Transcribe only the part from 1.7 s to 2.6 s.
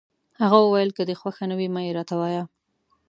مه يې راته وایه.